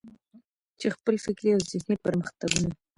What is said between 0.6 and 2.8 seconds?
چې خپل فکري او ذهني پرمختګونه.